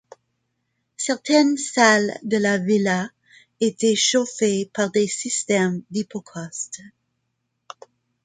[0.97, 3.11] Certaines salles de la Villa
[3.59, 6.81] étaient chauffées par des systèmes d'hypocauste.